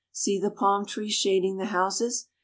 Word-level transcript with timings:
See 0.11 0.39
the 0.39 0.49
palm 0.49 0.87
trees 0.87 1.13
shading 1.13 1.57
the 1.57 1.67
houses. 1.67 2.27